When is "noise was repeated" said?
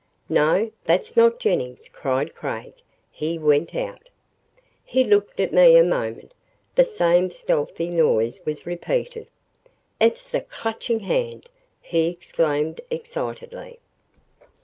7.91-9.27